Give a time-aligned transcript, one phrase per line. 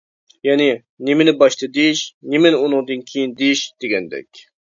[0.47, 0.69] يەنى،
[1.09, 2.01] نېمىنى باشتا دېيىش،
[2.35, 3.65] نېمىنى ئۇنىڭدىن كېيىن دېيىش.
[3.85, 4.45] دېگەندەك.